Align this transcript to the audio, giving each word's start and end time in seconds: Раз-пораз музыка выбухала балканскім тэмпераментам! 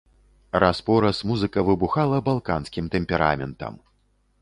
Раз-пораз 0.63 1.17
музыка 1.33 1.59
выбухала 1.69 2.25
балканскім 2.33 2.85
тэмпераментам! 2.97 3.73